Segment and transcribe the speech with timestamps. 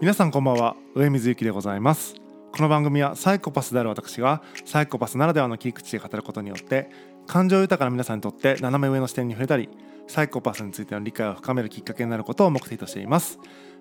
[0.00, 0.76] 皆さんこんばんは。
[0.94, 2.16] 上水幸でございます。
[2.52, 6.90] この番組はサイコパスである私がサイコパスならではの切り口で語ることによって
[7.26, 9.68] 感情豊かな皆さんにとって斜め上の視点に触れたり
[10.08, 13.38] サイコパスについての理解を深めるきっかけになることを目的としています。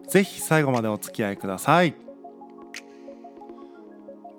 [0.07, 1.95] ぜひ最後までお付き合いください。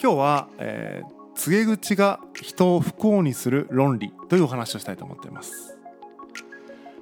[0.00, 5.73] 今日は、えー、告げ口が人を不幸にする論理というお話をしたいと思っています。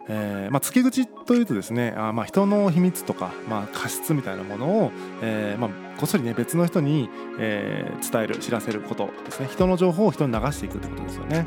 [0.09, 9.49] えーまあ、告げ口というとですねあまあ人の秘密とか、まあ、過失みたいなものを、えーまあ、こっそりね別の人に、えー、伝える知らせることですね。
[9.51, 11.47] 人の情報を人に流していくってことですよね。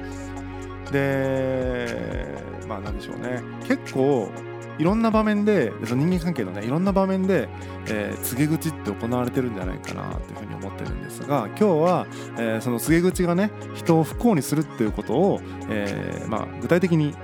[0.92, 2.38] で
[2.68, 3.42] まあなんでしょうね。
[3.68, 4.30] 結構
[4.78, 7.48] いろんな場面で人間関係のねいろんな場面で、
[7.88, 17.16] えー、告げ口って行われてるんじゃないかなというふうに思ってるんですが今日は、えー、その告げ口がね人を不幸にするっていうことを、えーまあ、具体的に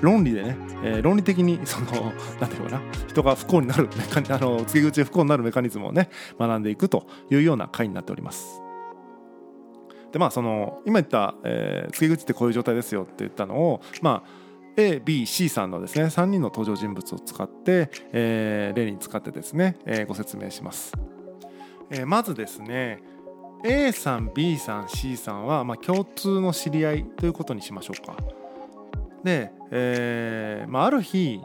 [0.00, 1.86] 論理でね、えー、論理的に その
[2.40, 8.62] 何て言うかな人が不幸になるメカニあの告げ口で不幸になるメカニズムをね学んでいくというような回になっております。
[10.12, 14.42] でまあその今言った、えー、告げ口ってこういう状態ですよって言ったのをまあ
[14.76, 20.92] ABC さんのですね3人の登場人物を使って、えー、例に使ってですね、えー、ご説明します。
[21.90, 23.02] えー、まずですね
[23.64, 28.16] A さん B さん C さんは、まあ、共通の知り合いということにしましょうか。
[29.24, 31.40] で、えーまあ、ある日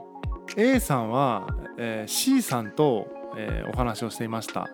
[0.56, 1.48] A さんは、
[1.78, 4.70] えー、C さんと、えー、お話をしていました。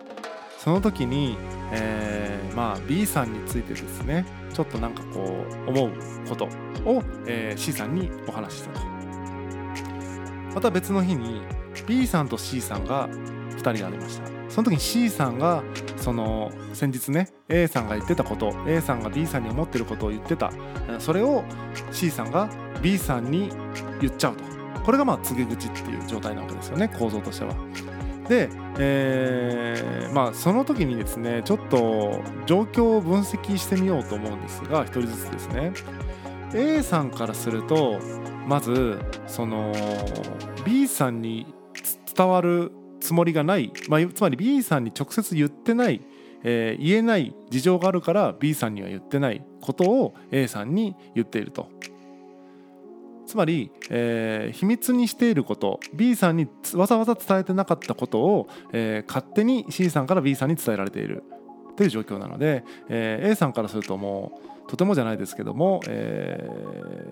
[0.58, 1.36] その時に、
[1.72, 5.92] えーまあ、B さんについてですねちょっとなんかこう思う
[6.26, 6.46] こと
[6.86, 8.86] を、えー、C さんにお話ししたと。
[10.54, 11.42] また別の日に
[11.86, 14.26] B さんと C さんが2人がありました。
[14.48, 15.62] その時に C さんが
[15.96, 20.50] その先日ね A さんが言ってたこと A さんが B さんに思ってることを言ってた。
[20.98, 21.44] それを
[21.92, 22.48] C さんが
[22.84, 23.50] B さんに
[24.02, 24.44] 言っちゃうと
[24.84, 27.54] これがまあ告げ口っていう状態なわけですよね構造としては。
[28.28, 35.72] で、えー、まあその時にですねちょっと状況を分析してみようと思うんですが1人ずつですね
[36.54, 37.98] A さんからすると
[38.46, 39.72] まずその
[40.66, 41.46] B さんに
[42.14, 42.70] 伝わる
[43.00, 46.02] つもりがない、まあ、つまり B さんに直接言ってない、
[46.42, 51.68] えー、言えない事情があるから B さんには言ってないことを A さんに言っていると。
[53.26, 61.24] つまり、えー、秘密にしていること B さんにわざわざ伝えてなかったことを、えー、勝手に C さんから B さんに伝えられている。
[61.76, 66.48] という状況なので、えー、A さんからするともうとてもじゃないですけども、え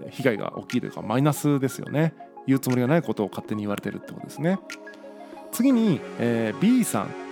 [0.07, 2.15] ー、被害が大きいというかマイナスですよね。
[2.47, 4.59] 言うつもりがないことを勝手に言われてるってことですね。
[5.53, 7.32] 次に、えー、B さん。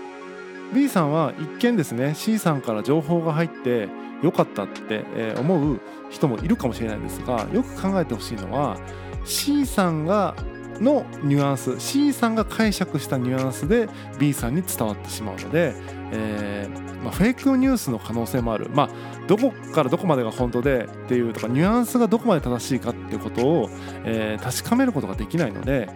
[0.74, 3.88] B さんは一見ですね C さんから情報が入って
[4.22, 5.04] 良かったって
[5.38, 8.76] 思う人もいるかもしれないんですがよく考えてほしいのは
[9.24, 10.34] C さんが
[10.80, 13.88] のニュアンス C さんが解釈したニュアンスで
[14.18, 15.74] B さんに伝わってしまうので、
[16.12, 23.70] えーまあ、フェイクニュースの可能性もある、まあ、どこからどこまでが本当でっていうとかニュアンスがどこまで正しいかっていうことを、
[24.04, 25.88] えー、確かめることができないので、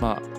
[0.00, 0.29] まあ、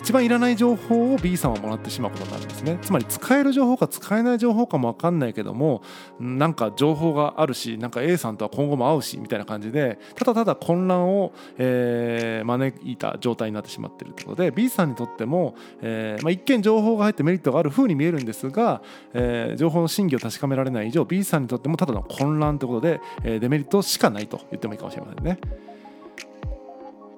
[0.00, 5.82] 一番いらない情報を B さんはもらってしまうことになるんですねつまり使える情報か使えない情報かも分かんないけども
[6.18, 18.80] なんか情報があるしなんか A さんとは今後も会うしみたいな感じでただただ混乱を、えー、招いた状態になってしまってるということで B さんにとっても、えーまあ、一見情報が入ってメリットがある風に見えるんですが、
[19.12, 25.38] えー、情報の真偽を確かめられない以上 B さんにとってもただの混乱ということで、えー、デメリットしかないと言ってもいいかもしれませんね。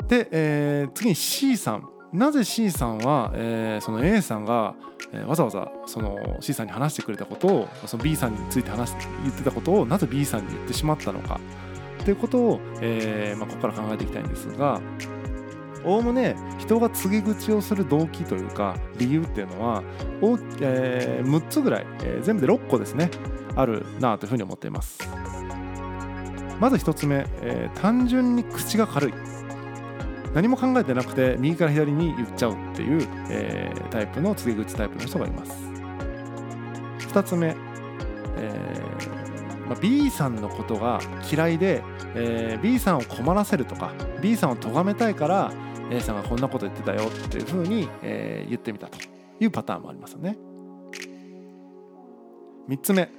[0.08, 4.74] で、えー、次に C さんなぜ C さんは、えー、その A さんが、
[5.12, 11.40] えー、わざわざその C さんに話してくれたことをその B さんについて話言ってたことをなぜ B さんに言ってしまったのか。
[12.04, 14.80] ということを、えーまあ、ここから考えていきたいんですが
[15.84, 19.84] おおむね人が告げ口をする動機というか理由っていうのは、
[20.60, 23.08] えー、6つぐらい、えー、全部で6個ですね
[23.54, 24.98] あるなというふうに思っています。
[26.58, 29.14] まず1つ目、えー、単純に口が軽い。
[30.34, 35.52] 何も考えてなくて右から左に言っちゃうっていう、えー、タイプの告げ口タイプの人がいます。
[37.12, 37.54] 2つ目、
[38.36, 41.82] えーまあ、B さんのことが嫌いで、
[42.14, 43.92] えー、B さんを困らせるとか
[44.22, 45.52] B さんを咎めたいから
[45.90, 48.98] A さんがこんなこと言ってたよっていうふうに、え、言ってみたと
[49.40, 50.38] いうパターンもありますよね。
[52.68, 53.10] 3つ目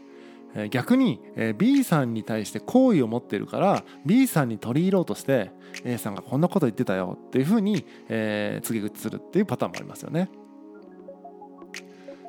[0.69, 1.19] 逆に
[1.57, 5.51] B さんに対して好意を持ってるから B さんに取り入ろうとして
[5.83, 10.29] A さんがこんなこと言ってたよっていうふうに、告げ口するっていうパターンもありますよね。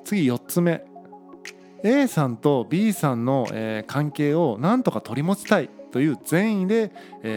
[0.04, 0.84] 次4つ目
[1.82, 3.46] A さんと B さんの、
[3.86, 6.90] 関係をなんとか取り持ちたいという善意で、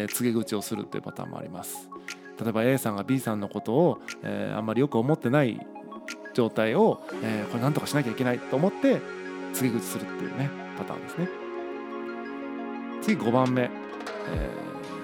[0.10, 1.90] 告げ口をするっていうパターンもあります。
[2.42, 4.00] 例えば A さんが B さんのことを、
[4.56, 5.60] あんまりよく思ってない
[6.34, 7.02] 状態を、
[7.52, 9.02] これなんとかしなきゃいけないと思って
[9.54, 11.30] 告げ口するっていうねパターンですね。
[13.02, 13.68] 次5番目、え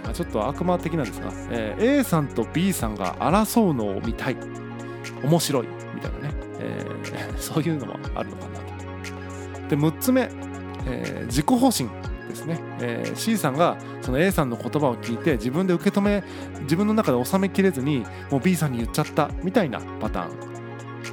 [0.04, 4.38] ーま、ちょっと悪魔的なんですが、えー、A さんと B さんが争うのを見たい。
[5.24, 5.68] 面白い。
[5.96, 9.70] みたいなね、えー、 そういうのもあるのかなと。
[9.70, 10.30] で6つ目、
[10.86, 11.90] えー、自己方針
[12.28, 16.24] ですね、えー、C さんがその A さんの言葉を聞いて自分で受け止め
[16.62, 19.30] 自分の中で収めきれずにもう B さんに言っちゃった。
[19.44, 20.53] みたいなパターン。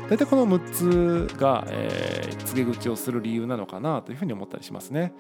[0.08, 5.12] 大体この6つが、えー、告げ口をする理由なのかなというふうに思ったりしますね。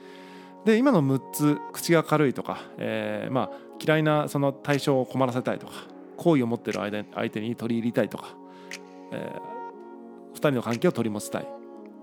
[0.64, 5.72] で今の6つ口が軽いとか、えー、まあ、嫌いなその対象を困らせたいとか
[6.18, 6.80] 好意を持っている
[7.14, 8.36] 相手に取り入りたいとか、
[9.12, 11.48] えー、2人の関係を取り持ちたい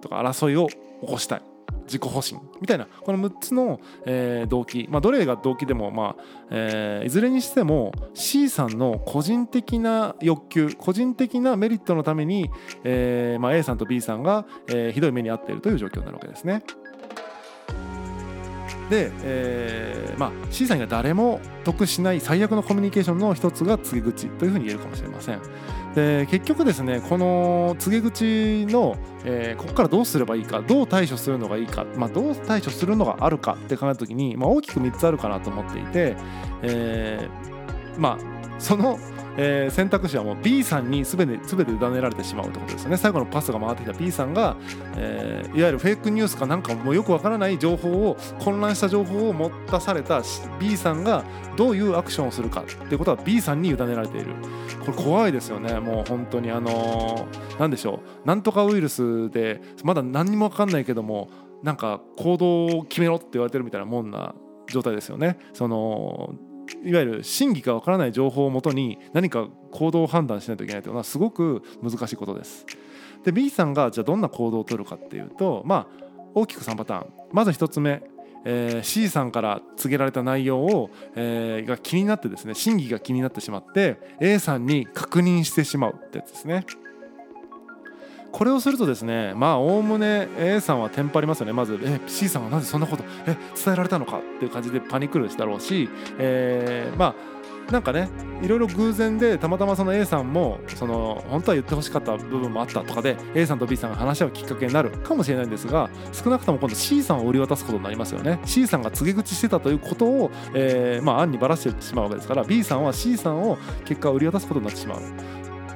[0.01, 0.75] とか争いを起
[1.05, 1.41] こしたい
[1.87, 12.49] 自己保身みたいなこの6つの、えー、動機、まあ、どれが動機でも、まあえー、いずれにしても C さんの個人的な欲求個人的なメリットのために、
[12.83, 16.63] えーまあ、A さんと B さんが、えー、ひどい目に遭っているという状況になるわけですね。
[18.89, 25.41] で、えーまあ、C さんが誰も得しない最悪のコミュニケーションの一つが告げ口というふうに言えるかもしれません。
[25.95, 28.95] で結局ですねこの告げ口の、
[29.25, 36.15] えー、ここからどうすればいいかどう対処するのがいいか、まあ、どう対処するのがあるかって考えた時に、まあ、大きく3つあるかなと思っていて、
[36.61, 38.99] えー、まあその
[39.37, 42.97] えー、選択肢はもう B さんに全て全て委ねられてしまうということですよね。
[42.97, 44.57] 最後のパスが回ってきた B さんが、
[44.97, 50.23] えー、いわゆるフェイクニュースかなんかもうよくわからない情報を混乱した情報を持たされた
[50.59, 51.23] B さんが
[51.55, 54.33] どういうアクションをするかっていうことは B さんに委ねられている。
[54.85, 55.79] これ怖いですよね。
[55.79, 58.27] もう本当にあのー、でしょう。
[58.27, 61.29] なんとかウイルスでまだ何にも分かんないけども
[61.63, 64.35] なんか行動を決めろって言われてるみたいなもんな
[64.71, 65.37] 状態ですよね。
[65.53, 66.33] その
[66.83, 72.65] いわゆる真偽かわからない情報をもとに何か行動を判断しないといけないというのはすごく難しいことです。
[73.23, 78.03] で B さんがじゃあどんな行動をとるかっていうとまあ大きく3パターンまず1つ目、
[78.45, 86.65] えー、C さんから告げられた内容を、えー、が気になってですね真偽が気になってしまって A さんに確認してしまうってやつですね。
[88.37, 91.53] これをするとですねまあおおむね A さんはテンパりますよね。
[91.53, 95.89] まずえ C さんはなぜそんなことえ伝えられたのかっていう感じでパニクるだろうし、
[96.19, 97.15] えー、ま
[97.67, 98.09] あなんかね
[98.43, 108.39] いろいろ偶然でたまたまその A さんもその本当は言ってほしかった部分もあったとかで A さんと B さんが話し合うきっかけになるかもしれないんですが少なくとも今度 C さんを売り渡すことになりますよね。
[108.45, 115.01] C さんが告げ口してたということを、えー、まあ案にばらしてしまうわけですから B さんは C さんを結果を売り渡すことになってしまう。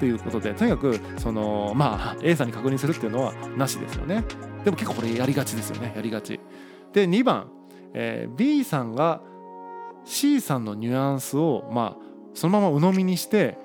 [0.02, 4.24] ということでとにかくそのまあ A さんに確認するっていうのはなしですよね。
[4.66, 5.94] でも結構これやりがちですよね。
[5.96, 6.40] やりがち。
[6.92, 7.52] で2番、
[7.94, 9.22] えー、B さんが
[10.04, 13.60] C さんのニュアンスをまあそのまま鵜呑みにして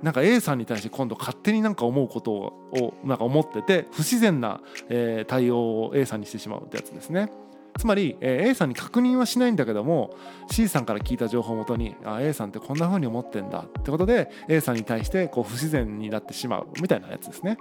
[0.00, 7.30] なんか A さんに対して今度勝手になんか思うことをなんか思ってて不自然な、え対応を A さんにしてしまうってやつですね。
[7.78, 10.14] つまり、A さんに確認はしないんだけども
[10.50, 17.58] C さんから聞いた情報をもとにあ A さんってこんな風に思ってんだってことで A さんに対してこう不自然になってしまうみたいなやつですね。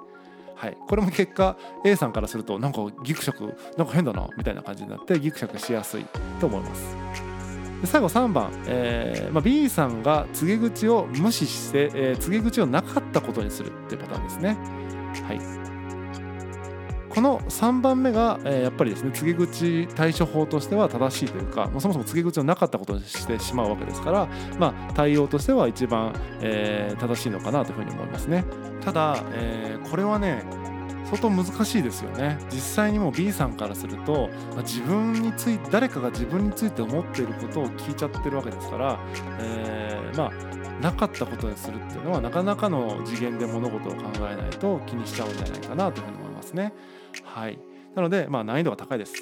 [0.55, 6.05] はい、これも結果 A さんからするとなんかギクシャクなんか変だなみたいな感じになってギクシャクしやすい
[6.39, 6.95] と思います。
[7.81, 14.57] で最後3番、えーまあ、B さんが告げ口を無視して、えー、告げ口をなかったことにするっていうパターンですね。
[15.27, 15.62] はい
[17.13, 24.27] この3番目が、えー、やっぱりですね告げ口対処法としては正しいというか、まあ、そもそも告げ口のなかったことにしてしまうわけですから、
[24.57, 28.43] まあ、対応としては一番、えー、正しいのかなというふうに思いますね。
[28.81, 30.43] ただ、えー、これはね
[31.05, 34.31] 相当難しいですよね実際にもう B さんからすると、
[34.63, 38.99] 自分について誰かが自分について思っていることを聞いちゃってるわけですから、
[39.39, 46.73] えー、まあなかったことにするっていうのはなかなかの次元で物事を考えないと気にしちゃうんじゃないかなというふうに思いますね。
[47.33, 47.57] はい、
[47.95, 49.13] なので、まあ、難易度が高いです。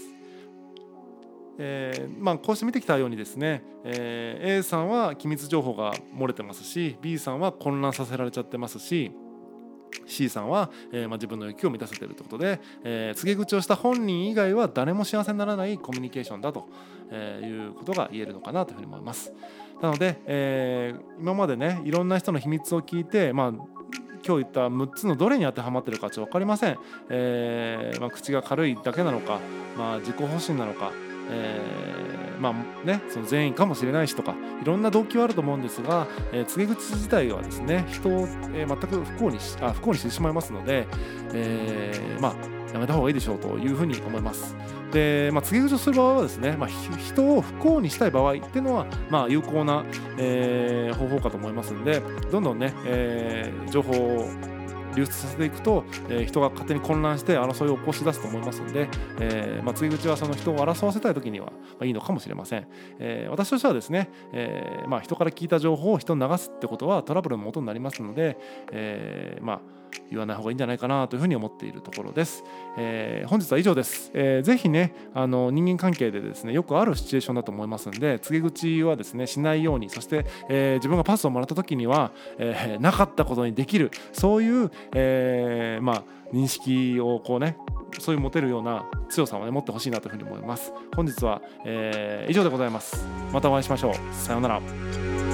[1.58, 9.12] えーまあ、こうして見てきたようにですね、えー、A さんは機密情報が漏れてますし B さんは混乱させられちゃってますし
[10.08, 16.68] C さんは、えーまあ、自分の欲求を満たせてるということで、え、告げ口をした本人以外は誰も幸せにならないコミュニケーションだと、
[17.12, 19.34] え、いうことが言えるのかなというふうに思います。
[19.82, 23.81] なので、えー、今までねいろんな人の秘密を聞いて、まあ、
[24.26, 26.78] 今日言った6つのどれに当てはまってるかちょっと分かりません、
[27.10, 29.40] えーまあ、口が軽いだけなのか、
[29.78, 30.92] まあ、自己保身なのか、
[31.30, 40.88] えー、まあねその善意かもしれないしとかいろんな動機はあると思うんですが、えー、告げ口自体はですね人を、えー、全く不幸にしあ不幸にしてしまいますので、
[41.34, 44.56] えー、まあやめた方がいいでしょうというふうに思います。
[44.92, 49.86] で、まあ、告げ口をする場合はですね、まあ、人を不幸にしたい場合っていうのは、まあ、有効な、
[50.18, 54.30] え、方法かと思いますのでどんどんね、え、情報を
[54.96, 62.68] 流出させていくと、え、人が勝手に混乱して争いを起こし出すと思いますので、えーまあ、告げ口はその人を争わせたい時には、まあ、いいのかもしれません、
[63.00, 68.38] えー、私としてはですね、えまあ、人から聞いた情報を人に流すってことはトラブルの元になりますので、
[68.72, 72.44] え、まあ言わない方がいいんじゃないかなというふうに思っているところです。
[72.78, 74.12] えー、本日は以上です。
[74.14, 87.58] えー、ぜひねあの人間関係でですねよくあるシチュエーションだと思いますので告げ口はですねしないようにそして、えー、自分がパスをもらった時には、えー、なかったことにできるそういう、えー、まあ認識をこうね
[88.00, 90.72] そういう持てるような強さをね持ってほしいなというふうに思います。
[90.96, 93.06] 本日は、えー、以上でございます。
[93.34, 93.94] またお会いしましょう。
[94.14, 95.31] さようなら。